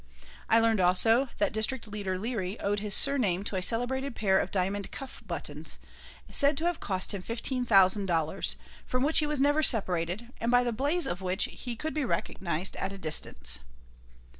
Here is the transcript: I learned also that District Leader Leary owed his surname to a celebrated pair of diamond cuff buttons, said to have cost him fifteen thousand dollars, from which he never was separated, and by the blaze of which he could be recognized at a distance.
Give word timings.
I 0.49 0.59
learned 0.59 0.79
also 0.79 1.29
that 1.37 1.53
District 1.53 1.87
Leader 1.87 2.17
Leary 2.17 2.59
owed 2.59 2.79
his 2.79 2.95
surname 2.95 3.43
to 3.43 3.55
a 3.55 3.61
celebrated 3.61 4.15
pair 4.15 4.39
of 4.39 4.49
diamond 4.49 4.91
cuff 4.91 5.21
buttons, 5.27 5.77
said 6.31 6.57
to 6.57 6.65
have 6.65 6.79
cost 6.79 7.13
him 7.13 7.21
fifteen 7.21 7.67
thousand 7.67 8.07
dollars, 8.07 8.55
from 8.87 9.03
which 9.03 9.19
he 9.19 9.27
never 9.27 9.59
was 9.59 9.67
separated, 9.67 10.33
and 10.41 10.49
by 10.49 10.63
the 10.63 10.73
blaze 10.73 11.05
of 11.05 11.21
which 11.21 11.43
he 11.51 11.75
could 11.75 11.93
be 11.93 12.03
recognized 12.03 12.75
at 12.77 12.91
a 12.91 12.97
distance. 12.97 13.59